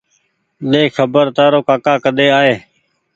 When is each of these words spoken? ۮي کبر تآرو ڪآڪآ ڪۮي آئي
ۮي 0.69 0.83
کبر 0.95 1.25
تآرو 1.37 1.59
ڪآڪآ 1.67 1.93
ڪۮي 2.03 2.27
آئي 2.39 2.53